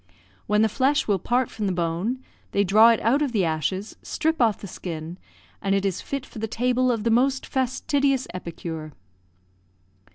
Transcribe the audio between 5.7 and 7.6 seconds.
it is fit for the table of the most